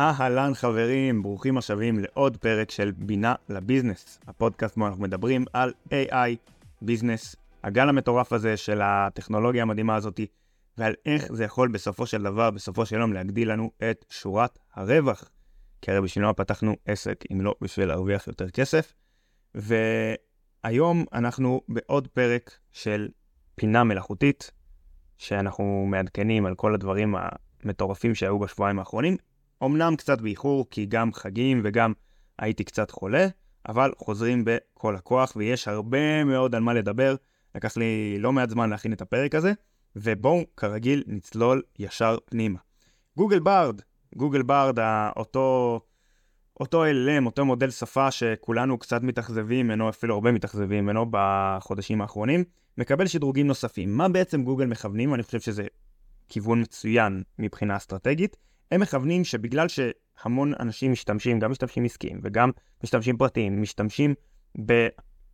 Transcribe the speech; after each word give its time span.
אהלן 0.00 0.54
חברים, 0.54 1.22
ברוכים 1.22 1.58
השבים 1.58 1.98
לעוד 1.98 2.36
פרק 2.36 2.70
של 2.70 2.92
בינה 2.96 3.34
לביזנס, 3.48 4.18
הפודקאסט 4.26 4.76
בו 4.76 4.86
אנחנו 4.86 5.02
מדברים 5.02 5.44
על 5.52 5.72
AI, 5.90 6.36
ביזנס, 6.82 7.36
הגל 7.64 7.88
המטורף 7.88 8.32
הזה 8.32 8.56
של 8.56 8.80
הטכנולוגיה 8.82 9.62
המדהימה 9.62 9.96
הזאתי, 9.96 10.26
ועל 10.78 10.94
איך 11.06 11.32
זה 11.32 11.44
יכול 11.44 11.68
בסופו 11.68 12.06
של 12.06 12.22
דבר, 12.22 12.50
בסופו 12.50 12.86
של 12.86 12.96
יום, 12.96 13.12
להגדיל 13.12 13.52
לנו 13.52 13.70
את 13.90 14.04
שורת 14.10 14.58
הרווח. 14.74 15.30
כי 15.82 15.90
הרי 15.90 16.00
בשביל 16.00 16.24
מה 16.24 16.32
פתחנו 16.32 16.76
עסק 16.86 17.24
אם 17.32 17.40
לא 17.40 17.54
בשביל 17.60 17.88
להרוויח 17.88 18.26
יותר 18.26 18.50
כסף. 18.50 18.92
והיום 19.54 21.04
אנחנו 21.12 21.60
בעוד 21.68 22.08
פרק 22.08 22.58
של 22.72 23.08
פינה 23.54 23.84
מלאכותית, 23.84 24.50
שאנחנו 25.18 25.86
מעדכנים 25.88 26.46
על 26.46 26.54
כל 26.54 26.74
הדברים 26.74 27.14
המטורפים 27.64 28.14
שהיו 28.14 28.38
בשבועיים 28.38 28.78
האחרונים. 28.78 29.16
אמנם 29.64 29.96
קצת 29.96 30.20
באיחור, 30.20 30.66
כי 30.70 30.86
גם 30.86 31.12
חגים 31.12 31.60
וגם 31.64 31.92
הייתי 32.38 32.64
קצת 32.64 32.90
חולה, 32.90 33.26
אבל 33.68 33.92
חוזרים 33.98 34.44
בכל 34.46 34.96
הכוח, 34.96 35.32
ויש 35.36 35.68
הרבה 35.68 36.24
מאוד 36.24 36.54
על 36.54 36.62
מה 36.62 36.74
לדבר. 36.74 37.14
לקח 37.54 37.76
לי 37.76 38.16
לא 38.18 38.32
מעט 38.32 38.50
זמן 38.50 38.70
להכין 38.70 38.92
את 38.92 39.00
הפרק 39.00 39.34
הזה, 39.34 39.52
ובואו, 39.96 40.44
כרגיל, 40.56 41.02
נצלול 41.06 41.62
ישר 41.78 42.18
פנימה. 42.24 42.58
גוגל 43.16 43.38
ברד, 43.38 43.80
גוגל 44.16 44.42
ברד, 44.42 44.78
אותו, 45.16 45.80
אותו 46.60 46.84
LM, 46.84 47.26
אותו 47.26 47.44
מודל 47.44 47.70
שפה 47.70 48.10
שכולנו 48.10 48.78
קצת 48.78 49.02
מתאכזבים 49.02 49.66
ממנו, 49.66 49.88
אפילו 49.88 50.14
הרבה 50.14 50.32
מתאכזבים 50.32 50.84
ממנו 50.84 51.06
בחודשים 51.10 52.00
האחרונים, 52.00 52.44
מקבל 52.78 53.06
שדרוגים 53.06 53.46
נוספים. 53.46 53.96
מה 53.96 54.08
בעצם 54.08 54.44
גוגל 54.44 54.66
מכוונים? 54.66 55.14
אני 55.14 55.22
חושב 55.22 55.40
שזה 55.40 55.66
כיוון 56.28 56.60
מצוין 56.60 57.22
מבחינה 57.38 57.76
אסטרטגית. 57.76 58.36
הם 58.70 58.80
מכוונים 58.80 59.24
שבגלל 59.24 59.66
שהמון 59.68 60.52
אנשים 60.60 60.92
משתמשים, 60.92 61.38
גם 61.38 61.50
משתמשים 61.50 61.84
עסקיים 61.84 62.20
וגם 62.22 62.50
משתמשים 62.84 63.16
פרטיים, 63.16 63.62
משתמשים 63.62 64.14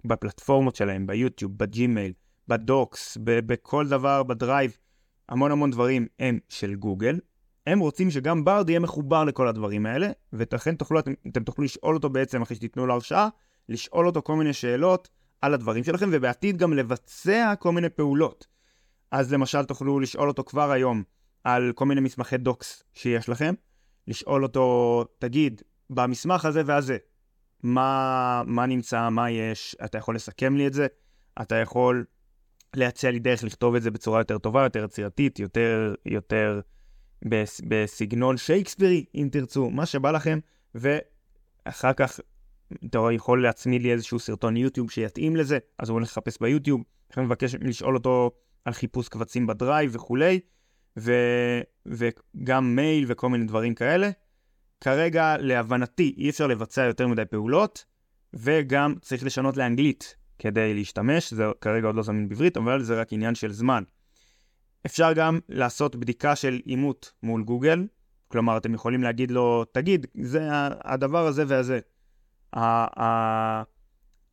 בפלטפורמות 0.04 0.76
שלהם, 0.76 1.06
ביוטיוב, 1.06 1.58
בג'ימייל, 1.58 2.12
בדוקס, 2.48 3.18
בכל 3.20 3.88
דבר, 3.88 4.22
בדרייב, 4.22 4.76
המון 5.28 5.50
המון 5.50 5.70
דברים 5.70 6.06
הם 6.18 6.38
של 6.48 6.74
גוגל. 6.74 7.18
הם 7.66 7.78
רוצים 7.78 8.10
שגם 8.10 8.44
ברד 8.44 8.68
יהיה 8.68 8.80
מחובר 8.80 9.24
לכל 9.24 9.48
הדברים 9.48 9.86
האלה, 9.86 10.08
ולכן 10.32 10.74
תוכלו, 10.74 10.98
אתם, 10.98 11.12
אתם 11.28 11.44
תוכלו 11.44 11.64
לשאול 11.64 11.94
אותו 11.94 12.10
בעצם, 12.10 12.42
אחרי 12.42 12.56
שתיתנו 12.56 12.86
לו 12.86 12.94
הרשאה, 12.94 13.28
לשאול 13.68 14.06
אותו 14.06 14.22
כל 14.22 14.36
מיני 14.36 14.52
שאלות 14.52 15.08
על 15.40 15.54
הדברים 15.54 15.84
שלכם, 15.84 16.08
ובעתיד 16.12 16.56
גם 16.56 16.72
לבצע 16.72 17.54
כל 17.58 17.72
מיני 17.72 17.88
פעולות. 17.88 18.46
אז 19.10 19.32
למשל 19.32 19.64
תוכלו 19.64 20.00
לשאול 20.00 20.28
אותו 20.28 20.44
כבר 20.44 20.70
היום 20.70 21.02
על 21.46 21.72
כל 21.74 21.84
מיני 21.84 22.00
מסמכי 22.00 22.36
דוקס 22.36 22.82
שיש 22.94 23.28
לכם, 23.28 23.54
לשאול 24.08 24.42
אותו, 24.42 25.04
תגיד, 25.18 25.62
במסמך 25.90 26.44
הזה 26.44 26.62
והזה, 26.66 26.96
מה, 27.62 28.42
מה 28.46 28.66
נמצא, 28.66 29.08
מה 29.08 29.30
יש, 29.30 29.76
אתה 29.84 29.98
יכול 29.98 30.14
לסכם 30.14 30.56
לי 30.56 30.66
את 30.66 30.72
זה, 30.72 30.86
אתה 31.42 31.54
יכול 31.54 32.04
להציע 32.76 33.10
לי 33.10 33.18
דרך 33.18 33.44
לכתוב 33.44 33.74
את 33.74 33.82
זה 33.82 33.90
בצורה 33.90 34.20
יותר 34.20 34.38
טובה, 34.38 34.62
יותר 34.62 34.84
יצירתית, 34.84 35.38
יותר, 35.38 35.94
יותר 36.06 36.60
בס, 37.24 37.60
בסגנון 37.68 38.36
שייקספירי, 38.36 39.04
אם 39.14 39.28
תרצו, 39.32 39.70
מה 39.70 39.86
שבא 39.86 40.10
לכם, 40.10 40.38
ואחר 40.74 41.92
כך 41.92 42.20
אתה 42.86 42.98
יכול 43.12 43.42
להצמיד 43.42 43.82
לי 43.82 43.92
איזשהו 43.92 44.18
סרטון 44.18 44.56
יוטיוב 44.56 44.90
שיתאים 44.90 45.36
לזה, 45.36 45.58
אז 45.78 45.88
הוא 45.88 45.94
הולך 45.94 46.08
לחפש 46.08 46.38
ביוטיוב, 46.40 46.82
לכן 47.12 47.24
מבקש 47.24 47.54
לשאול 47.54 47.96
אותו 47.96 48.30
על 48.64 48.72
חיפוש 48.72 49.08
קבצים 49.08 49.46
בדרייב 49.46 49.90
וכולי, 49.94 50.40
ו, 50.98 51.12
וגם 51.86 52.76
מייל 52.76 53.04
וכל 53.08 53.28
מיני 53.28 53.44
דברים 53.44 53.74
כאלה. 53.74 54.10
כרגע, 54.80 55.36
להבנתי, 55.36 56.14
אי 56.16 56.30
אפשר 56.30 56.46
לבצע 56.46 56.82
יותר 56.84 57.06
מדי 57.06 57.24
פעולות, 57.24 57.84
וגם 58.34 58.94
צריך 59.00 59.24
לשנות 59.24 59.56
לאנגלית 59.56 60.16
כדי 60.38 60.74
להשתמש, 60.74 61.34
זה 61.34 61.44
כרגע 61.60 61.86
עוד 61.86 61.96
לא 61.96 62.02
זמין 62.02 62.28
בעברית, 62.28 62.56
אבל 62.56 62.82
זה 62.82 63.00
רק 63.00 63.12
עניין 63.12 63.34
של 63.34 63.52
זמן. 63.52 63.82
אפשר 64.86 65.12
גם 65.12 65.38
לעשות 65.48 65.96
בדיקה 65.96 66.36
של 66.36 66.60
אימות 66.66 67.12
מול 67.22 67.42
גוגל, 67.42 67.86
כלומר, 68.28 68.56
אתם 68.56 68.74
יכולים 68.74 69.02
להגיד 69.02 69.30
לו, 69.30 69.64
תגיד, 69.64 70.06
זה 70.22 70.48
הדבר 70.84 71.26
הזה 71.26 71.44
והזה. 71.46 71.80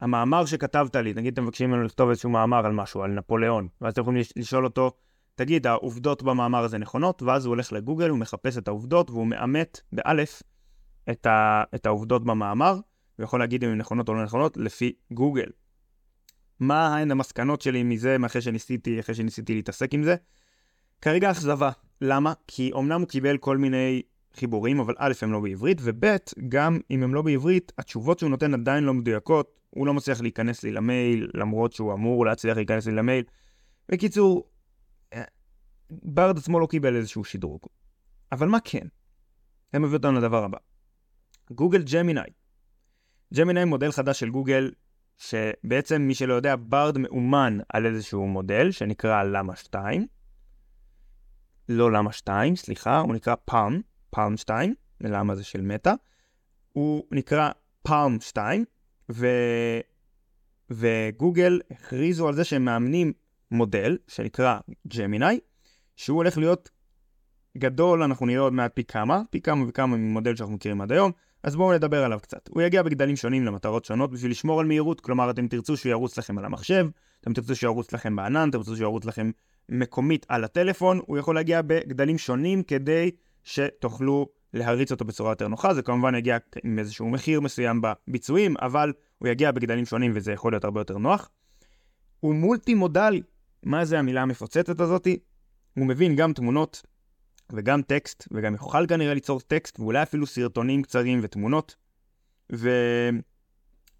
המאמר 0.02 0.46
שכתבת 0.46 0.96
לי, 0.96 1.13
נגיד 1.13 1.34
אתם 1.34 1.44
מבקשים 1.44 1.69
ממנו 1.69 1.84
לכתוב 1.84 2.09
איזשהו 2.09 2.29
מאמר 2.29 2.66
על 2.66 2.72
משהו, 2.72 3.03
על 3.03 3.12
נפוליאון, 3.12 3.68
ואז 3.81 3.94
אתם 3.94 4.02
יכולים 4.02 4.22
לשאול 4.35 4.66
אותו, 4.66 4.91
תגיד, 5.36 5.68
העובדות 5.68 6.24
במאמר 6.24 6.64
הזה 6.64 6.78
נכונות? 6.78 7.22
ואז 7.22 7.46
הוא 7.46 7.52
הולך 7.52 7.74
לגוגל, 7.74 8.10
הוא 8.10 8.20
מחפש 8.20 8.58
את 8.58 8.68
העובדות, 8.68 9.10
והוא 9.10 9.28
מאמת, 9.28 9.82
באלף, 9.92 10.44
את, 11.10 11.26
ה, 11.26 11.64
את 11.76 11.86
העובדות 11.86 12.24
במאמר, 12.24 12.80
ויכול 13.20 13.40
להגיד 13.40 13.64
אם 13.64 13.70
הן 13.70 13.78
נכונות 13.78 14.10
או 14.10 14.14
לא 14.14 14.24
נכונות, 14.24 14.58
לפי 14.58 14.94
גוגל. 15.12 15.50
מה 16.60 16.98
הן 16.98 17.12
המסקנות 17.12 17.62
שלי 17.62 17.84
מזה, 17.84 18.18
אחרי 18.26 18.42
שניסיתי, 18.42 19.00
אחרי 19.00 19.16
שניסיתי 19.16 19.56
להתעסק 19.56 19.94
עם 19.94 20.04
זה? 20.04 20.16
כרגע 21.02 21.32
אכזבה. 21.32 21.72
למה? 22.02 22.34
כי 22.48 22.72
אמנם 22.76 23.02
הוא 23.02 23.08
קיבל 23.08 23.38
כל 23.38 23.58
מיני 23.58 24.02
חיבורים, 24.36 24.80
אבל 24.80 24.94
א', 24.98 25.14
הם 25.22 25.32
לא 25.32 25.40
בעברית, 25.40 25.78
וב', 25.84 26.06
גם 26.50 26.80
אם 26.92 27.04
הם 27.04 27.14
לא 27.14 27.22
בעברית, 27.22 27.72
התשובות 27.78 28.20
שהוא 28.20 28.30
נותן 28.30 28.54
עדיין 28.54 28.84
לא 28.84 28.94
מדויקות, 28.94 29.60
הוא 29.70 29.88
לא 29.88 29.94
מצליח 29.94 30.22
להיכנס 30.22 30.64
לי 30.64 30.72
למייל, 30.72 31.30
למרות 31.34 31.74
שהוא 31.74 31.94
אמור 31.94 32.26
להצליח 32.26 32.58
להיכנס 32.58 32.86
לי 32.86 32.94
למייל. 32.94 33.24
בקיצור, 33.90 34.48
ברד 36.04 36.38
עצמו 36.38 36.59
לא 36.59 36.68
קיבל 36.68 36.96
איזשהו 36.96 37.24
שדרוג. 37.24 37.62
אבל 38.31 38.48
מה 38.48 38.58
כן? 38.64 38.88
זה 39.74 39.80
מביא 39.80 39.98
אותנו 39.98 40.12
לדבר 40.20 40.44
הבא. 40.44 40.58
גוגל 41.52 41.84
ג'מיני. 41.84 42.22
ג'מיני 43.34 43.66
מודל 43.66 43.92
חדש 43.92 44.20
של 44.20 44.30
גוגל, 44.30 44.72
שבעצם 45.18 46.02
מי 46.02 46.16
שלא 46.16 46.34
יודע, 46.34 46.56
ברד 46.59 46.98
מאומן 46.98 47.58
על 47.70 47.86
איזשהו 47.86 48.28
מודל 48.28 48.72
שנקרא 48.72 49.24
LaMDA 49.24 49.56
2. 49.56 50.08
לא 51.70 51.92
למה 51.92 52.12
2, 52.12 52.56
סליחה, 52.56 53.00
הוא 53.00 53.14
נקרא 53.14 53.36
פאלם, 53.46 53.82
פאלם 54.09 54.38
2, 54.38 54.76
למה 55.02 55.36
זה 55.36 55.44
של 55.44 55.62
מטא. 55.62 55.94
הוא 56.74 57.03
נקרא 57.12 57.52
פאלם 57.84 58.20
2, 58.20 58.66
ו... 59.12 59.28
וגוגל 60.70 61.59
הכריזו 61.72 62.28
על 62.28 62.34
זה 62.34 62.44
שהם 62.44 62.66
מאמנים 62.66 63.14
מודל 63.52 63.98
שנקרא 64.08 64.59
ג'מיני, 64.88 65.40
שהוא 65.96 66.18
הולך 66.18 66.38
להיות 66.38 66.70
גדול, 67.58 68.04
אנחנו 68.04 68.26
נראה 68.26 68.42
עוד 68.42 68.54
מעט 68.54 68.72
פי 68.76 68.84
כמה, 68.84 69.22
פי 69.30 69.42
כמה 69.42 69.66
וכמה 69.68 69.98
ממודל 69.98 70.36
שאנחנו 70.36 70.56
מכירים 70.56 70.81
עד 70.81 70.92
היום, 70.92 71.12
אז 71.44 71.56
בואו 71.56 71.74
נדבר 71.74 72.04
עליו 72.04 72.20
קצת. 72.22 72.50
הוא 72.50 72.62
יגיע 72.62 72.84
בגדלים 72.84 73.16
שונים 73.16 73.46
למטרות 73.46 73.86
שונות 73.86 74.12
בשביל 74.12 74.32
לשמור 74.32 74.59
על 74.59 74.66
מהירות, 74.66 75.02
כלומר 75.02 75.30
אתם 75.30 75.48
תרצו 75.48 75.78
שהוא 75.78 75.90
ירוץ 75.90 76.18
לכם 76.18 76.38
על 76.38 76.46
המחשב, 76.46 76.88
אתם 77.22 77.34
תרצו 77.34 77.56
שהוא 77.56 77.72
ירוץ 77.72 77.94
לכם 77.94 78.16
בענן, 78.16 78.50
אתם 78.50 78.58
תרצו 78.58 78.76
שהוא 78.76 78.86
ירוץ 78.86 79.06
לכם 79.06 79.32
מקומית 79.70 80.26
על 80.30 80.44
הטלפון, 80.44 81.00
הוא 81.06 81.18
יכול 81.18 81.36
להגיע 81.36 81.62
בגדלים 81.62 82.18
שונים 82.18 82.64
כדי 82.64 83.12
שתוכלו 83.44 84.30
להריץ 84.53 84.92
אותו 84.92 85.06
בצורה 85.06 85.32
יותר 85.32 85.48
נוחה, 85.48 85.74
זה 85.74 85.82
כמובן 85.82 86.16
יגיע 86.16 86.38
עם 86.64 86.80
איזשהו 86.80 87.09
מחיר 87.09 87.42
מסוים 87.42 87.82
בביצועים, 87.82 88.56
אבל 88.62 88.94
הוא 89.20 89.30
יגיע 89.30 89.52
בגדלים 89.52 89.86
שונים 89.86 90.12
וזה 90.16 90.32
יכול 90.32 90.53
להיות 90.53 90.64
הרבה 90.64 90.80
יותר 90.80 90.98
נוח. 90.98 91.30
הוא 92.20 92.36
מולטי 92.36 92.74
מודלי, 92.74 93.22
מה 93.64 93.86
זה 93.86 94.00
המילה 94.00 94.22
המפוצצת 94.22 94.80
הזאתי? 94.80 95.20
הוא 95.78 95.88
מבין 95.88 96.16
גם 96.16 96.34
תמונות 96.34 96.81
וגם 97.51 97.81
טקסט, 97.81 98.28
וגם 98.31 98.53
יוכל 98.53 98.88
כנראה 98.88 99.13
ליצור 99.13 99.39
טקסט, 99.39 99.79
ואולי 99.79 100.03
אפילו 100.03 100.28
סרטונים 100.28 100.84
קצרים 100.84 101.19
ותמונות. 101.23 101.75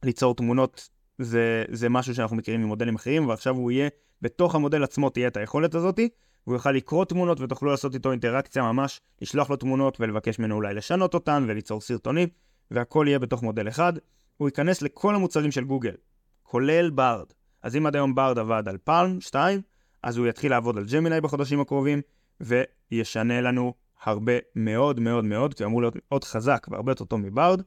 וליצור 0.04 0.36
תמונות 0.36 0.90
זה, 1.20 1.66
זה 1.72 1.90
משהו 1.90 2.16
שאנחנו 2.16 2.36
מכירים 2.36 2.64
ממודלים 2.64 2.96
אחרים, 2.96 3.28
ועכשיו 3.28 3.56
הוא 3.56 3.72
יהיה, 3.72 3.90
בתוך 4.22 4.56
המודל 4.56 4.84
עצמו 4.84 5.10
תהיה 5.10 5.28
את 5.28 5.38
היכולת 5.38 5.76
הזאתי, 5.76 6.10
והוא 6.48 6.56
יוכל 6.56 6.72
לקרוא 6.72 7.06
תמונות 7.06 7.42
ותוכלו 7.42 7.72
לעשות 7.72 7.94
איתו 7.94 8.12
אינטראקציה 8.12 8.64
ממש, 8.64 9.02
לשלוח 9.22 9.50
לו 9.50 9.56
תמונות 9.56 10.02
ולבקש 10.02 10.40
ממנו 10.40 10.56
אולי 10.56 10.74
לשנות 10.74 11.14
אותן 11.14 11.46
וליצור 11.48 11.82
סרטונים, 11.82 12.30
והכל 12.72 13.06
יהיה 13.08 13.20
בתוך 13.20 13.44
מודל 13.44 13.68
אחד. 13.68 13.94
הוא 14.38 14.48
ייכנס 14.48 14.82
לכל 14.82 15.16
המוצרים 15.16 15.52
של 15.52 15.64
גוגל, 15.64 15.96
כולל 16.44 16.90
ברד. 16.90 17.26
אז 17.64 17.76
אם 17.76 17.86
עד 17.86 17.96
היום 17.96 18.16
ברד 18.16 18.40
עבד 18.40 18.64
על 18.68 18.78
פלם 18.84 19.22
2, 19.22 19.62
אז 20.04 20.18
הוא 20.18 20.28
יתחיל 20.28 20.52
לעבוד 20.52 20.78
על 20.78 20.86
ג'מיני 20.94 21.22
בחודשים 21.22 21.62
הקרובים, 21.62 22.02
וישנה 22.42 23.42
לנו 23.42 23.74
הרבה 24.04 24.34
מאוד 24.56 25.00
מאוד 25.00 25.26
מאוד, 25.26 25.54
כי 25.54 25.64
הוא 25.64 25.70
אמור 25.70 25.82
להיות 25.82 25.96
עוד 26.10 26.24
חזק 26.24 26.68
והרבה 26.72 26.92
יותר 26.92 27.06
טוב 27.06 27.20
מברד, 27.20 27.62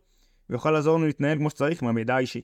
ויוכל 0.51 0.71
לעזור 0.71 0.97
לנו 0.97 1.07
להתנהל 1.07 1.39
כמו 1.39 1.51
שצריך 1.51 1.83
עם 1.83 1.89
המידע 1.89 2.17
האישי. 2.17 2.41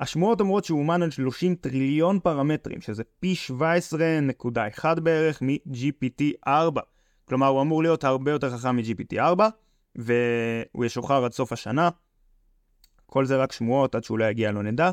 השמועות 0.00 0.40
אומרות 0.40 0.64
שהוא 0.64 0.78
אומן 0.78 1.02
על 1.02 1.10
30 1.10 1.54
טריליון 1.54 2.20
פרמטרים, 2.20 2.80
שזה 2.80 3.02
פי 3.20 3.34
17.1 3.60 5.00
בערך 5.00 5.42
מ-GPT-4. 5.42 6.80
כלומר, 7.24 7.46
הוא 7.46 7.62
אמור 7.62 7.82
להיות 7.82 8.04
הרבה 8.04 8.30
יותר 8.30 8.50
חכם 8.50 8.76
מ-GPT-4, 8.76 9.40
והוא 9.96 10.84
ישוחרר 10.84 11.24
עד 11.24 11.32
סוף 11.32 11.52
השנה. 11.52 11.88
כל 13.06 13.24
זה 13.24 13.36
רק 13.36 13.52
שמועות, 13.52 13.94
עד 13.94 14.04
שהוא 14.04 14.18
לא 14.18 14.24
יגיע 14.24 14.52
לא 14.52 14.62
נדע, 14.62 14.90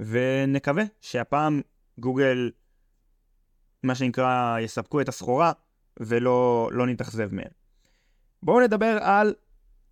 ונקווה 0.00 0.84
שהפעם 1.00 1.60
גוגל 1.98 2.50
מה 3.82 3.94
שנקרא, 3.94 4.58
יספקו 4.58 5.00
את 5.00 5.08
הסחורה 5.08 5.52
ולא 6.00 6.70
לא 6.72 6.86
נתאכזב 6.86 7.34
מהם. 7.34 7.50
בואו 8.42 8.60
נדבר 8.60 8.98
על 9.00 9.34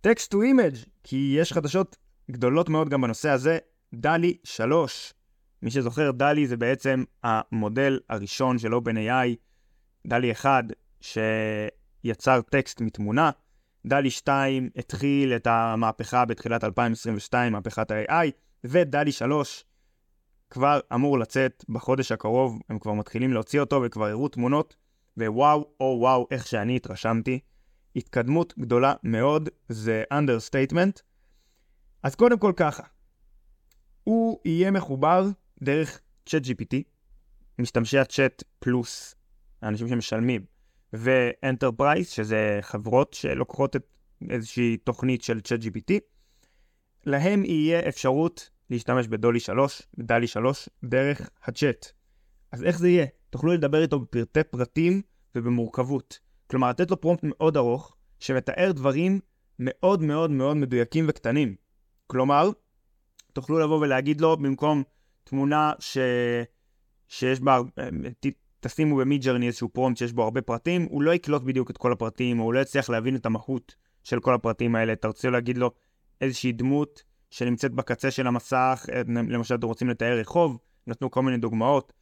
Text 0.07 0.27
to 0.33 0.35
Image, 0.35 0.89
כי 1.03 1.35
יש 1.39 1.53
חדשות 1.53 1.97
גדולות 2.31 2.69
מאוד 2.69 2.89
גם 2.89 3.01
בנושא 3.01 3.29
הזה, 3.29 3.57
דלי 3.93 4.37
3. 4.43 5.13
מי 5.61 5.71
שזוכר, 5.71 6.11
דלי 6.11 6.47
זה 6.47 6.57
בעצם 6.57 7.03
המודל 7.23 7.99
הראשון 8.09 8.57
של 8.57 8.73
OpenAI, 8.73 9.35
דלי 10.07 10.31
1, 10.31 10.63
שיצר 11.01 12.41
טקסט 12.41 12.81
מתמונה. 12.81 13.31
דלי 13.85 14.09
2 14.09 14.69
התחיל 14.75 15.33
את 15.33 15.47
המהפכה 15.47 16.25
בתחילת 16.25 16.63
2022, 16.63 17.53
מהפכת 17.53 17.91
ה-AI, 17.91 18.31
ודלי 18.63 19.11
3 19.11 19.65
כבר 20.49 20.79
אמור 20.93 21.19
לצאת 21.19 21.65
בחודש 21.69 22.11
הקרוב, 22.11 22.59
הם 22.69 22.79
כבר 22.79 22.93
מתחילים 22.93 23.33
להוציא 23.33 23.59
אותו 23.59 23.81
וכבר 23.85 24.05
הראו 24.05 24.27
תמונות, 24.27 24.75
ווואו, 25.17 25.71
או 25.79 25.97
וואו, 25.99 26.27
איך 26.31 26.47
שאני 26.47 26.75
התרשמתי. 26.75 27.39
התקדמות 27.95 28.53
גדולה 28.59 28.93
מאוד, 29.03 29.49
זה 29.69 30.03
understatement. 30.13 31.01
אז 32.03 32.15
קודם 32.15 32.39
כל 32.39 32.53
ככה, 32.55 32.83
הוא 34.03 34.39
יהיה 34.45 34.71
מחובר 34.71 35.27
דרך 35.63 36.01
ChatGPT, 36.25 36.75
משתמשי 37.59 37.97
הצ'אט 37.97 38.43
פלוס, 38.59 39.15
האנשים 39.61 39.87
שמשלמים, 39.87 40.45
ו 40.93 41.03
Enterprise, 41.03 42.09
שזה 42.09 42.59
חברות 42.61 43.13
שלוקחות 43.13 43.75
את 43.75 43.83
איזושהי 44.29 44.77
תוכנית 44.77 45.21
של 45.21 45.41
ChatGPT, 45.41 45.93
להם 47.05 47.45
יהיה 47.45 47.87
אפשרות 47.89 48.49
להשתמש 48.69 49.07
ב 49.07 49.12
DALL-E 49.12 49.39
3, 49.39 49.81
ב 49.97 50.01
DALL-E 50.01 50.27
3, 50.27 50.69
דרך 50.83 51.29
הצ'אט. 51.43 51.91
אז 52.51 52.63
איך 52.63 52.79
זה 52.79 52.89
יהיה? 52.89 53.05
תוכלו 53.29 53.53
לדבר 53.53 53.81
איתו 53.81 53.99
בפרטי 53.99 54.43
פרטים 54.43 55.01
ובמורכבות. 55.35 56.19
כלומר, 56.47 56.69
לתת 56.69 56.91
לו 56.91 57.01
פרומפט 57.01 57.23
מאוד 57.23 57.57
ארוך, 57.57 57.95
שמתאר 58.19 58.71
דברים 58.71 59.19
מאוד 59.59 60.01
מאוד 60.01 60.31
מאוד 60.31 60.57
מדויקים 60.57 61.05
וקטנים. 61.07 61.55
כלומר, 62.07 62.49
תוכלו 63.33 63.59
לבוא 63.59 63.79
ולהגיד 63.79 64.21
לו, 64.21 64.37
במקום 64.37 64.83
תמונה 65.23 65.73
ש... 65.79 65.97
שיש 67.07 67.39
בה, 67.39 67.59
ת... 68.19 68.25
תשימו 68.59 68.97
במידג'רני 68.97 69.47
איזשהו 69.47 69.69
פרומפט 69.69 69.97
שיש 69.97 70.13
בו 70.13 70.23
הרבה 70.23 70.41
פרטים, 70.41 70.87
הוא 70.89 71.03
לא 71.03 71.11
יקלוט 71.11 71.43
בדיוק 71.43 71.71
את 71.71 71.77
כל 71.77 71.91
הפרטים, 71.91 72.39
או 72.39 72.45
הוא 72.45 72.53
לא 72.53 72.59
יצליח 72.59 72.89
להבין 72.89 73.15
את 73.15 73.25
המהות 73.25 73.75
של 74.03 74.19
כל 74.19 74.33
הפרטים 74.33 74.75
האלה. 74.75 74.93
רוצה 75.05 75.29
להגיד 75.29 75.57
לו 75.57 75.71
איזושהי 76.21 76.51
דמות 76.51 77.03
שנמצאת 77.29 77.71
בקצה 77.71 78.11
של 78.11 78.27
המסך, 78.27 78.85
למשל 79.07 79.55
אתם 79.55 79.67
רוצים 79.67 79.89
לתאר 79.89 80.17
רחוב, 80.17 80.57
נתנו 80.87 81.11
כל 81.11 81.21
מיני 81.21 81.37
דוגמאות, 81.37 81.93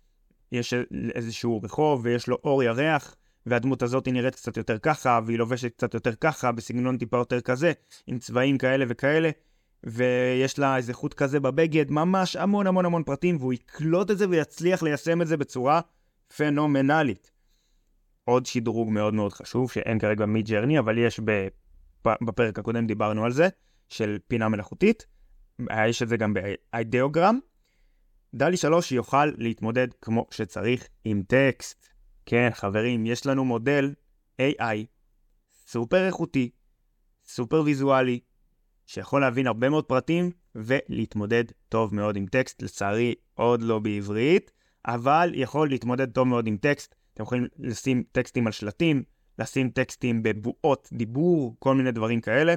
יש 0.52 0.74
איזשהו 1.16 1.62
רחוב 1.64 2.02
ויש 2.04 2.28
לו 2.28 2.38
אור 2.44 2.64
ירח, 2.64 3.16
והדמות 3.46 3.82
הזאת 3.82 4.06
היא 4.06 4.14
נראית 4.14 4.36
קצת 4.36 4.58
יותר 4.58 4.78
ככה, 4.78 5.20
והיא 5.26 5.38
לובשת 5.38 5.74
קצת 5.78 5.94
יותר 5.94 6.16
ככה, 6.16 6.52
בסגנון 6.52 6.98
טיפה 6.98 7.18
יותר 7.18 7.42
כזה, 7.42 7.72
עם 8.08 8.20
צבעים 8.20 8.58
כאלה 8.58 8.86
וכאלה, 8.88 9.30
ויש 9.84 10.60
לה 10.60 10.78
איזה 10.78 10.94
חוט 10.94 11.14
כזה 11.14 11.40
בבגד, 11.40 11.92
ממש 11.92 12.36
המון 12.36 12.68
המון 12.68 12.86
המון 12.86 13.04
פרטים, 13.04 13.38
והוא 13.38 13.54
יקלוט 13.54 14.12
את 14.12 14.18
זה 14.18 14.30
ויצליח 14.30 14.84
ליישם 14.84 15.22
את 15.22 15.28
זה 15.28 15.38
בצורה 15.38 15.82
פנומנלית. 16.38 17.32
עוד 18.24 18.46
שדרוג 18.46 18.90
מאוד 18.90 19.14
מאוד 19.14 19.34
חשוב, 19.34 19.72
שאין 19.72 20.00
כרגע 20.00 20.26
מי-ג'רני, 20.26 20.80
אבל 20.80 20.98
יש 20.98 21.20
בפרק 22.06 22.60
הקודם 22.60 22.88
דיברנו 22.88 23.26
על 23.26 23.32
זה, 23.32 23.48
של 23.90 24.18
פינה 24.28 24.50
מלאכותית. 24.50 25.06
יש 25.88 26.02
את 26.02 26.10
זה 26.10 26.18
גם 26.18 26.34
באידאוגרם. 26.34 27.40
דלי 28.36 28.58
3 28.58 28.92
יוכל 28.92 29.26
להתמודד 29.26 29.88
כמו 30.02 30.28
שצריך 30.32 30.88
עם 31.04 31.24
טקסט. 31.28 31.88
כן, 32.26 32.50
חברים, 32.54 33.06
יש 33.06 33.26
לנו 33.26 33.46
מודל 33.46 33.94
AI 34.42 34.86
סופר 35.68 36.06
איכותי, 36.06 36.50
סופר 37.26 37.62
ויזואלי, 37.66 38.20
שיכול 38.86 39.22
להבין 39.22 39.48
הרבה 39.48 39.70
מאוד 39.70 39.86
פרטים 39.86 40.32
ולהתמודד 40.56 41.44
טוב 41.70 41.96
מאוד 41.96 42.16
עם 42.16 42.26
טקסט. 42.26 42.62
לצערי, 42.62 43.16
עוד 43.34 43.62
לא 43.62 43.80
בעברית, 43.80 44.52
אבל 44.86 45.32
יכול 45.34 45.70
להתמודד 45.70 46.12
טוב 46.12 46.28
מאוד 46.28 46.48
עם 46.48 46.58
טקסט. 46.58 46.96
אתם 47.14 47.24
יכולים 47.24 47.48
לשים 47.60 48.04
טקסטים 48.12 48.48
על 48.48 48.54
שלטים, 48.54 49.04
לשים 49.40 49.70
טקסטים 49.70 50.24
בבועות 50.24 50.90
דיבור, 50.94 51.56
כל 51.60 51.76
מיני 51.76 51.92
דברים 51.92 52.22
כאלה. 52.22 52.56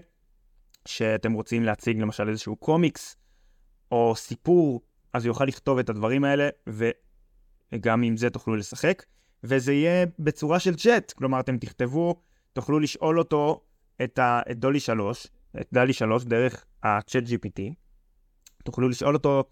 שאתם 0.91 1.33
רוצים 1.33 1.63
להציג 1.63 2.01
למשל 2.01 2.29
איזשהו 2.29 2.57
קומיקס 2.57 3.17
או 3.93 4.15
סיפור, 4.17 4.81
אז 5.13 5.25
הוא 5.25 5.31
יוכל 5.31 5.45
לכתוב 5.45 5.79
את 5.79 5.89
הדברים 5.89 6.25
האלה, 6.25 6.49
וגם 6.67 8.03
עם 8.03 8.17
זה 8.17 8.31
תוכלו 8.31 8.57
לשחק. 8.57 9.05
וזה 9.45 9.73
יהיה 9.73 10.07
בצורה 10.19 10.59
של 10.61 10.75
צ'אט, 10.77 11.13
כלומר 11.13 11.41
אתם 11.41 11.59
תכתבו, 11.59 12.23
תוכלו 12.53 12.79
לשאול 12.79 13.19
אותו 13.19 13.61
את, 14.05 14.19
ה, 14.19 14.41
את 14.51 14.59
דולי 14.59 14.81
3, 14.81 15.27
את 15.61 15.69
דלי 15.73 15.93
3 15.93 16.25
דרך 16.25 16.65
הצ'אט 16.83 17.25
GPT, 17.25 17.61
תוכלו 18.65 18.89
לשאול 18.89 19.15
אותו, 19.15 19.45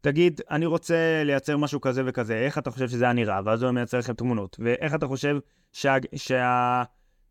תגיד, 0.00 0.40
אני 0.50 0.66
רוצה 0.66 1.22
לייצר 1.24 1.56
משהו 1.56 1.80
כזה 1.80 2.02
וכזה, 2.06 2.34
איך 2.38 2.58
אתה 2.58 2.70
חושב 2.70 2.88
שזה 2.88 3.04
היה 3.04 3.12
נראה? 3.12 3.40
ואז 3.44 3.62
הוא 3.62 3.70
מייצר 3.70 3.98
לכם 3.98 4.12
תמונות. 4.12 4.56
ואיך 4.60 4.94
אתה 4.94 5.06
חושב 5.06 5.38
שה, 5.72 5.96
שה, 6.16 6.82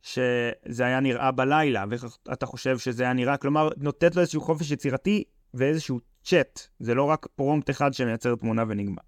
שזה 0.01 0.85
היה 0.85 0.99
נראה 0.99 1.31
בלילה, 1.31 1.85
ואיך 1.89 2.05
אתה 2.33 2.45
חושב 2.45 2.77
שזה 2.77 3.03
היה 3.03 3.13
נראה? 3.13 3.37
כלומר, 3.37 3.69
נותנת 3.77 4.15
לו 4.15 4.21
איזשהו 4.21 4.41
חופש 4.41 4.71
יצירתי 4.71 5.23
ואיזשהו 5.53 5.99
צ'אט. 6.23 6.67
זה 6.79 6.95
לא 6.95 7.03
רק 7.03 7.27
פרומפט 7.35 7.69
אחד 7.69 7.93
שמייצר 7.93 8.35
תמונה 8.35 8.63
ונגמר. 8.67 9.01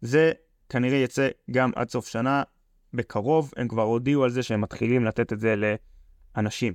זה 0.00 0.32
כנראה 0.68 0.96
יצא 0.96 1.28
גם 1.50 1.70
עד 1.76 1.90
סוף 1.90 2.08
שנה, 2.08 2.42
בקרוב, 2.94 3.52
הם 3.56 3.68
כבר 3.68 3.82
הודיעו 3.82 4.24
על 4.24 4.30
זה 4.30 4.42
שהם 4.42 4.60
מתחילים 4.60 5.04
לתת 5.04 5.32
את 5.32 5.40
זה 5.40 5.54
לאנשים. 6.36 6.74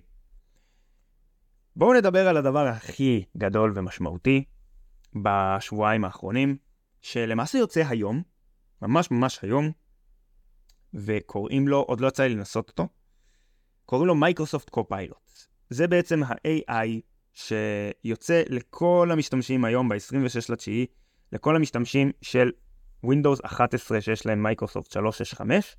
בואו 1.75 1.93
נדבר 1.93 2.27
על 2.27 2.37
הדבר 2.37 2.67
הכי 2.67 3.25
גדול 3.37 3.71
ומשמעותי 3.75 4.43
בשבועיים 5.23 6.05
האחרונים, 6.05 6.57
שלמעשה 7.01 7.57
יוצא 7.57 7.83
היום, 7.87 8.23
ממש 8.81 9.11
ממש 9.11 9.39
היום, 9.41 9.71
וקוראים 10.93 11.67
לו, 11.67 11.79
עוד 11.79 12.01
לא 12.01 12.07
יצא 12.07 12.23
לי 12.23 12.35
לנסות 12.35 12.69
אותו, 12.69 12.87
קוראים 13.85 14.07
לו 14.07 14.15
Microsoft 14.15 14.69
Copilot. 14.69 15.39
זה 15.69 15.87
בעצם 15.87 16.23
ה-AI 16.23 16.87
שיוצא 17.33 18.43
לכל 18.49 19.09
המשתמשים 19.11 19.65
היום 19.65 19.89
ב-26 19.89 20.45
לתשיעי, 20.49 20.85
לכל 21.31 21.55
המשתמשים 21.55 22.11
של 22.21 22.51
Windows 23.05 23.45
11 23.45 24.01
שיש 24.01 24.25
להם 24.25 24.43
מייקרוסופט 24.43 24.91
365. 24.91 25.75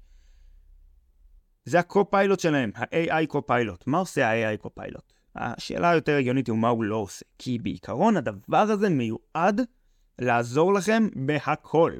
זה 1.65 1.79
ה 1.79 1.86
Copilot 1.87 2.41
שלהם, 2.41 2.71
ה-AI 2.75 3.27
Copilot. 3.29 3.87
מה 3.87 3.99
עושה 3.99 4.31
ה-AI 4.31 4.57
Copilot? 4.57 5.13
השאלה 5.37 5.91
היותר 5.91 6.17
הגיונית 6.17 6.47
היא 6.47 6.55
מה 6.55 6.69
הוא 6.69 6.85
לא 6.85 6.97
עושה. 6.97 7.25
כי 7.39 7.59
בעיקרון 7.59 8.17
הדבר 8.17 8.57
הזה 8.57 8.89
מיועד 8.89 9.61
לעזור 10.19 10.75
לכם 10.75 11.09
בהכל. 11.27 11.93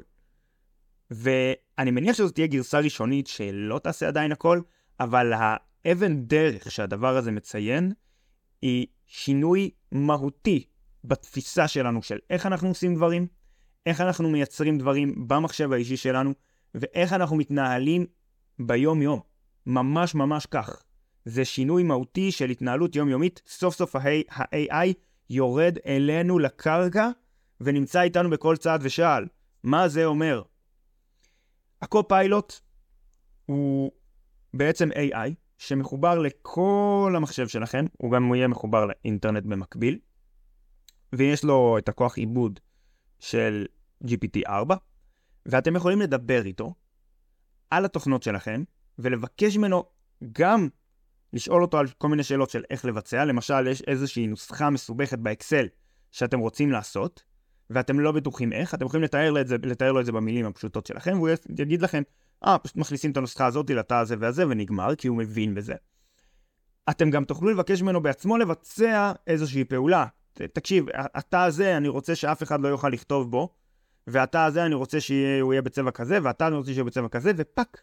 ואני 1.11 1.91
מניח 1.91 2.15
שזו 2.15 2.29
תהיה 2.29 2.47
גרסה 2.47 2.79
ראשונית 2.79 3.27
שלא 3.27 3.79
תעשה 3.79 4.07
עדיין 4.07 4.31
הכל, 4.31 4.61
אבל 4.99 5.33
האבן 5.87 6.23
דרך 6.23 6.71
שהדבר 6.71 7.17
הזה 7.17 7.31
מציין 7.31 7.93
היא 8.61 8.87
שינוי 9.05 9.71
מהותי 9.91 10.63
בתפיסה 11.03 11.67
שלנו 11.67 12.03
של 12.03 12.17
איך 12.29 12.45
אנחנו 12.45 12.67
עושים 12.67 12.95
דברים, 12.95 13.27
איך 13.85 14.01
אנחנו 14.01 14.29
מייצרים 14.29 14.77
דברים 14.77 15.27
במחשב 15.27 15.71
האישי 15.71 15.97
שלנו, 15.97 16.33
ואיך 16.75 17.13
אנחנו 17.13 17.35
מתנהלים 17.35 18.05
ביום-יום. 18.59 19.19
ממש 19.65 20.15
ממש 20.15 20.45
כך. 20.45 20.83
זה 21.25 21.45
שינוי 21.45 21.83
מהותי 21.83 22.31
של 22.31 22.49
התנהלות 22.49 22.95
יומיומית. 22.95 23.41
סוף 23.47 23.75
סוף 23.75 23.95
ה-AI 23.95 24.93
יורד 25.29 25.77
אלינו 25.85 26.39
לקרקע 26.39 27.09
ונמצא 27.61 28.01
איתנו 28.01 28.29
בכל 28.29 28.57
צעד 28.57 28.79
ושעל. 28.83 29.27
מה 29.63 29.87
זה 29.87 30.05
אומר? 30.05 30.41
הקו-פיילוט 31.81 32.59
הוא 33.45 33.91
בעצם 34.53 34.89
AI 34.91 35.46
שמחובר 35.57 36.19
לכל 36.19 37.13
המחשב 37.15 37.47
שלכם, 37.47 37.85
הוא 37.97 38.11
גם 38.11 38.35
יהיה 38.35 38.47
מחובר 38.47 38.85
לאינטרנט 38.85 39.43
במקביל, 39.43 39.99
ויש 41.13 41.43
לו 41.43 41.77
את 41.77 41.89
הכוח 41.89 42.17
עיבוד 42.17 42.59
של 43.19 43.65
GPT-4, 44.03 44.73
ואתם 45.45 45.75
יכולים 45.75 46.01
לדבר 46.01 46.45
איתו 46.45 46.73
על 47.69 47.85
התוכנות 47.85 48.23
שלכם, 48.23 48.63
ולבקש 48.99 49.57
ממנו 49.57 49.83
גם 50.31 50.67
לשאול 51.33 51.61
אותו 51.61 51.77
על 51.77 51.87
כל 51.97 52.07
מיני 52.07 52.23
שאלות 52.23 52.49
של 52.49 52.63
איך 52.69 52.85
לבצע, 52.85 53.25
למשל 53.25 53.67
יש 53.67 53.81
איזושהי 53.81 54.27
נוסחה 54.27 54.69
מסובכת 54.69 55.19
באקסל 55.19 55.67
שאתם 56.11 56.39
רוצים 56.39 56.71
לעשות, 56.71 57.23
ואתם 57.69 57.99
לא 57.99 58.11
בטוחים 58.11 58.53
איך, 58.53 58.73
אתם 58.73 58.85
יכולים 58.85 59.03
לתאר 59.03 59.31
לו 59.31 59.41
את 59.41 59.47
זה, 59.47 59.55
לתאר 59.63 59.91
לו 59.91 59.99
את 59.99 60.05
זה 60.05 60.11
במילים 60.11 60.45
הפשוטות 60.45 60.85
שלכם, 60.85 61.17
והוא 61.17 61.29
יגיד 61.59 61.81
לכם, 61.81 62.03
אה, 62.45 62.57
פשוט 62.57 62.77
מכניסים 62.77 63.11
את 63.11 63.17
הנוסחה 63.17 63.45
הזאת 63.45 63.69
לתא 63.69 63.93
הזה 63.93 64.15
והזה 64.19 64.47
ונגמר, 64.47 64.95
כי 64.95 65.07
הוא 65.07 65.17
מבין 65.17 65.55
בזה. 65.55 65.73
אתם 66.89 67.09
גם 67.09 67.23
תוכלו 67.23 67.49
לבקש 67.49 67.81
ממנו 67.81 68.01
בעצמו 68.01 68.37
לבצע 68.37 69.11
איזושהי 69.27 69.63
פעולה. 69.63 70.05
תקשיב, 70.33 70.85
התא 70.93 71.37
הזה, 71.37 71.77
אני 71.77 71.87
רוצה 71.87 72.15
שאף 72.15 72.43
אחד 72.43 72.61
לא 72.61 72.67
יוכל 72.67 72.89
לכתוב 72.89 73.31
בו, 73.31 73.49
והתא 74.07 74.37
הזה 74.37 74.65
אני 74.65 74.75
רוצה 74.75 74.99
שהוא 74.99 75.53
יהיה 75.53 75.61
בצבע 75.61 75.91
כזה, 75.91 76.19
והתא 76.23 76.47
אני 76.47 76.55
רוצה 76.55 76.71
שיהיה 76.71 76.83
בצבע 76.83 77.07
כזה, 77.07 77.31
ופאק. 77.37 77.81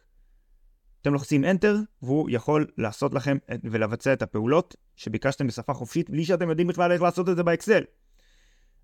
אתם 1.03 1.13
לוחצים 1.13 1.45
Enter, 1.45 1.77
והוא 2.03 2.31
יכול 2.31 2.67
לעשות 2.79 3.15
לכם 3.15 3.37
ולבצע 3.65 4.13
את 4.13 4.23
הפעולות 4.23 4.77
שביקשתם 4.97 5.47
בשפה 5.47 5.75
חופשית, 5.75 6.11
בלי 6.11 6.25
שאתם 6.25 6.51
יודעים 6.51 6.69
בכלל 6.69 6.93
איך 6.93 7.03
לעשות 7.03 7.29
את 7.29 7.37
זה 7.37 7.43
באקסל. 7.43 7.83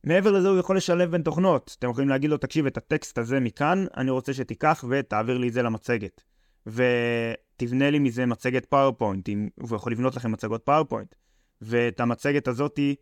מעבר 0.04 0.32
לזה 0.32 0.48
הוא 0.48 0.58
יכול 0.58 0.76
לשלב 0.76 1.10
בין 1.10 1.22
תוכנות. 1.22 1.76
אתם 1.78 1.90
יכולים 1.90 2.08
להגיד 2.08 2.30
לו, 2.30 2.36
תקשיב, 2.36 2.66
את 2.66 2.76
הטקסט 2.76 3.18
הזה 3.18 3.40
מכאן, 3.40 3.84
אני 3.96 4.10
רוצה 4.10 4.34
שתיקח 4.34 4.84
ותעביר 4.88 5.38
לי 5.38 5.48
את 5.48 5.52
זה 5.52 5.62
למצגת. 5.62 6.22
ותבנה 6.66 7.90
לי 7.90 7.98
מזה 7.98 8.26
מצגת 8.26 8.66
PowerPoint, 8.66 9.28
הוא 9.60 9.76
יכול 9.76 9.92
לבנות 9.92 10.16
לכם 10.16 10.32
מצגות 10.32 10.62
PowerPoint. 10.64 11.14
ואת 11.62 12.00
המצגת 12.00 12.48
הזאתי, 12.48 12.94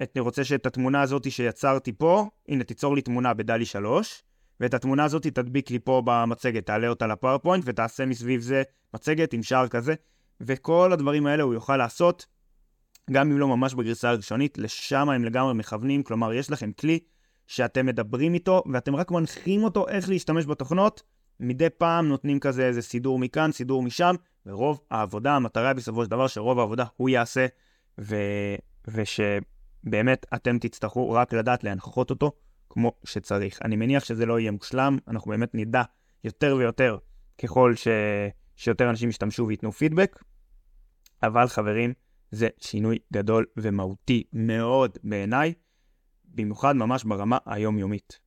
אני 0.00 0.20
רוצה 0.20 0.44
שאת 0.44 0.66
התמונה 0.66 1.02
הזאתי 1.02 1.30
שיצרתי 1.30 1.92
פה, 1.92 2.26
הנה 2.48 2.64
תיצור 2.64 2.94
לי 2.94 3.02
תמונה 3.02 3.34
ב 3.34 3.38
DALL-E 3.38 3.64
3, 3.64 4.22
ואת 4.60 4.74
התמונה 4.74 5.04
הזאתי 5.04 5.30
תדביק 5.30 5.70
לי 5.70 5.78
פה 5.78 6.02
במצגת, 6.04 6.66
תעלה 6.66 6.88
אותה 6.88 7.06
לפאורפוינט 7.06 7.64
ותעשה 7.66 8.06
מסביב 8.06 8.40
זה 8.40 8.62
מצגת 8.94 9.32
עם 9.32 9.42
שער 9.42 9.68
כזה, 9.68 9.94
וכל 10.40 10.92
הדברים 10.92 11.26
האלה 11.26 11.42
הוא 11.42 11.54
יוכל 11.54 11.76
לעשות 11.76 12.26
גם 13.10 13.30
אם 13.30 13.38
לא 13.38 13.48
ממש 13.48 13.74
בגרסה 13.74 14.10
הראשונית, 14.10 14.58
לשם 14.58 15.08
הם 15.08 15.24
לגמרי 15.24 15.54
מכוונים, 15.54 16.02
כלומר 16.02 16.32
יש 16.32 16.50
לכם 16.50 16.72
כלי 16.72 16.98
שאתם 17.46 17.86
מדברים 17.86 18.34
איתו 18.34 18.62
ואתם 18.72 18.96
רק 18.96 19.10
מנחים 19.10 19.64
אותו 19.64 19.88
איך 19.88 20.08
להשתמש 20.08 20.46
בתוכנות, 20.46 21.02
מדי 21.40 21.70
פעם 21.70 22.08
נותנים 22.08 22.40
כזה 22.40 22.66
איזה 22.66 22.82
סידור 22.82 23.18
מכאן, 23.18 23.52
סידור 23.52 23.82
משם, 23.82 24.14
ורוב 24.46 24.80
העבודה, 24.90 25.36
המטרה 25.36 25.74
בסופו 25.74 26.04
של 26.04 26.10
דבר 26.10 26.26
שרוב 26.26 26.58
העבודה 26.58 26.84
הוא 26.96 27.08
יעשה, 27.08 27.46
ו... 28.00 28.16
ושבאמת 28.88 30.26
אתם 30.34 30.58
תצטרכו 30.58 31.10
רק 31.10 31.32
לדעת 31.32 31.64
להנחות 31.64 32.10
אותו 32.10 32.32
כמו 32.70 32.92
שצריך. 33.04 33.58
אני 33.64 33.76
מניח 33.76 34.04
שזה 34.04 34.26
לא 34.26 34.40
יהיה 34.40 34.50
מושלם, 34.50 34.98
אנחנו 35.08 35.30
באמת 35.30 35.50
נדע 35.54 35.82
יותר 36.24 36.56
ויותר 36.58 36.98
ככל 37.42 37.74
ש... 37.76 37.88
שיותר 38.56 38.90
אנשים 38.90 39.08
ישתמשו 39.08 39.46
וייתנו 39.48 39.72
פידבק, 39.72 40.22
אבל 41.22 41.48
חברים, 41.48 41.92
זה 42.34 42.48
שינוי 42.58 42.98
גדול 43.12 43.46
ומהותי 43.56 44.24
מאוד 44.32 44.98
בעיניי, 45.04 45.54
במיוחד 46.24 46.76
ממש 46.76 47.04
ברמה 47.04 47.38
היומיומית. 47.46 48.18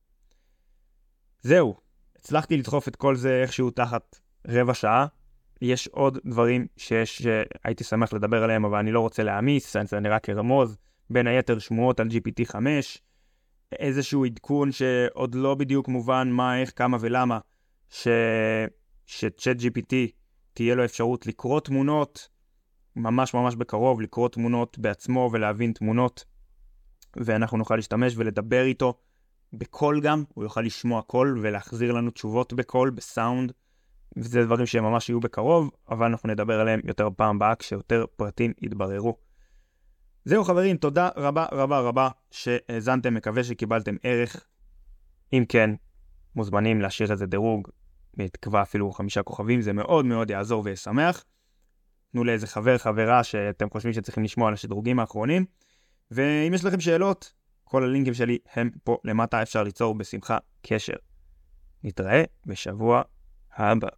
זהו, 1.42 1.76
הצלחתי 2.16 2.56
לדחוף 2.56 2.88
את 2.88 2.96
כל 2.96 3.16
זה 3.16 3.42
איכשהו 3.42 3.70
תחת 3.70 4.18
רבע 4.48 4.74
שעה. 4.74 5.06
יש 5.62 5.88
עוד 5.88 6.18
דברים 6.24 6.66
שיש, 6.76 7.22
שהייתי 7.22 7.84
שמח 7.84 8.12
לדבר 8.12 8.44
עליהם, 8.44 8.64
אבל 8.64 8.78
אני 8.78 8.92
לא 8.92 9.00
רוצה 9.00 9.22
להעמיס, 9.22 9.76
אני 9.92 10.08
רק 10.08 10.30
ארמוז. 10.30 10.76
בין 11.10 11.26
היתר 11.26 11.58
שמועות 11.58 12.00
על 12.00 12.08
GPT-5, 12.08 12.56
איזשהו 13.72 14.24
עדכון 14.24 14.72
שעוד 14.72 15.34
לא 15.34 15.54
בדיוק 15.54 15.88
מובן 15.88 16.30
מה, 16.30 16.60
איך, 16.60 16.72
כמה 16.76 16.96
ולמה, 17.00 17.38
שצ'אט 19.06 19.56
GPT 19.60 19.94
תהיה 20.52 20.74
לו 20.74 20.84
אפשרות 20.84 21.26
לקרוא 21.26 21.60
תמונות 21.60 22.28
ממש 22.98 23.34
ממש 23.34 23.54
בקרוב 23.54 24.00
לקרוא 24.00 24.28
תמונות 24.28 24.78
בעצמו 24.78 25.30
ולהבין 25.32 25.72
תמונות, 25.72 26.24
ואנחנו 27.16 27.58
נוכל 27.58 27.76
להשתמש 27.76 28.14
ולדבר 28.16 28.62
איתו 28.64 28.94
בקול 29.52 30.00
גם, 30.00 30.24
הוא 30.34 30.44
יוכל 30.44 30.60
לשמוע 30.60 31.02
קול 31.02 31.38
ולהחזיר 31.42 31.92
לנו 31.92 32.10
תשובות 32.10 32.52
בקול, 32.52 32.90
בסאונד, 32.90 33.52
וזה 34.16 34.44
דברים 34.44 34.66
שממש 34.66 35.08
יהיו 35.08 35.20
בקרוב, 35.20 35.70
אבל 35.90 36.06
אנחנו 36.06 36.28
נדבר 36.28 36.60
עליהם 36.60 36.80
יותר 36.84 37.08
פעם 37.16 37.36
הבאה 37.36 37.54
כשיותר 37.54 38.04
פרטים 38.16 38.52
יתבררו. 38.62 39.16
זהו 40.24 40.44
חברים, 40.44 40.76
תודה 40.76 41.08
רבה 41.16 41.46
רבה 41.52 41.80
רבה 41.80 42.08
שהאזנתם, 42.30 43.14
מקווה 43.14 43.44
שקיבלתם 43.44 43.96
ערך. 44.02 44.46
אם 45.32 45.44
כן, 45.48 45.70
מוזמנים 46.36 46.80
להשאיר 46.80 47.12
איזה 47.12 47.26
דירוג, 47.26 47.68
בתקווה 48.16 48.62
אפילו 48.62 48.92
חמישה 48.92 49.22
כוכבים, 49.22 49.60
זה 49.60 49.72
מאוד 49.72 50.04
מאוד 50.04 50.30
יעזור 50.30 50.62
וישמח. 50.64 51.24
תנו 52.12 52.24
לאיזה 52.24 52.46
חבר, 52.46 52.78
חברה 52.78 53.24
שאתם 53.24 53.70
חושבים 53.70 53.92
שצריכים 53.92 54.24
לשמוע 54.24 54.48
על 54.48 54.54
השדרוגים 54.54 55.00
האחרונים. 55.00 55.44
ואם 56.10 56.54
יש 56.54 56.64
לכם 56.64 56.80
שאלות, 56.80 57.32
כל 57.64 57.84
הלינקים 57.84 58.14
שלי 58.14 58.38
הם 58.54 58.70
פה 58.84 58.98
למטה, 59.04 59.42
אפשר 59.42 59.62
ליצור 59.62 59.94
בשמחה 59.94 60.38
קשר. 60.62 60.96
נתראה 61.84 62.22
בשבוע 62.46 63.02
הבא. 63.56 63.88